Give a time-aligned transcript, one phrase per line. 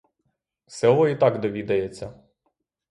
[0.67, 2.21] Село і так довідається.